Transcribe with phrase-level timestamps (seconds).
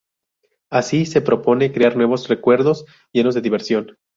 [0.71, 3.99] Así, se propone crear nuevos recuerdos llenos de diversión.